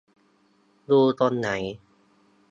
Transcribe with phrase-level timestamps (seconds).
[0.89, 1.49] ดูตรงไหน?